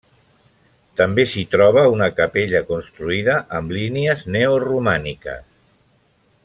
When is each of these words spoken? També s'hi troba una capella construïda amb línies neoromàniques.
També 1.01 1.25
s'hi 1.33 1.43
troba 1.51 1.83
una 1.97 2.07
capella 2.21 2.63
construïda 2.71 3.37
amb 3.61 3.77
línies 3.77 4.27
neoromàniques. 4.37 5.49